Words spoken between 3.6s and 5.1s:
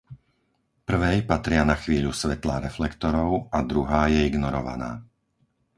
druhá je ignorovaná.